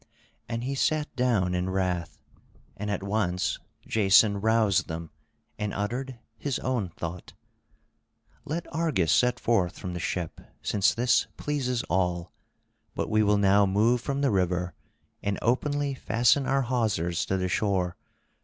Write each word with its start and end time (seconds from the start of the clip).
And 0.49 0.63
he 0.63 0.73
sat 0.73 1.15
down 1.15 1.53
in 1.53 1.69
wrath; 1.69 2.17
and 2.75 2.89
at 2.89 3.03
once 3.03 3.59
Jason 3.85 4.41
roused 4.41 4.87
them 4.87 5.11
and 5.59 5.75
uttered 5.75 6.17
his 6.39 6.57
own 6.57 6.89
thought: 6.89 7.33
"Let 8.43 8.65
Argus 8.73 9.11
set 9.11 9.39
forth 9.39 9.77
from 9.77 9.93
the 9.93 9.99
ship, 9.99 10.41
since 10.63 10.95
this 10.95 11.27
pleases 11.37 11.83
all; 11.83 12.31
but 12.95 13.11
we 13.11 13.21
will 13.21 13.37
now 13.37 13.67
move 13.67 14.01
from 14.01 14.21
the 14.21 14.31
river 14.31 14.73
and 15.21 15.37
openly 15.39 15.93
fasten 15.93 16.47
our 16.47 16.63
hawsers 16.63 17.23
to 17.27 17.37
the 17.37 17.47
shore. 17.47 17.95